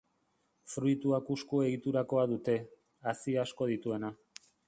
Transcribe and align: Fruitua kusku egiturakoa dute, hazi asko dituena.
Fruitua 0.75 1.19
kusku 1.27 1.59
egiturakoa 1.65 2.25
dute, 2.33 2.57
hazi 3.09 3.39
asko 3.45 3.71
dituena. 3.75 4.13